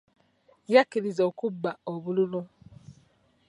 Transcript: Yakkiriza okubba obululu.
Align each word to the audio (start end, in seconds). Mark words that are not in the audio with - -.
Yakkiriza 0.73 1.21
okubba 1.29 1.71
obululu. 1.93 2.41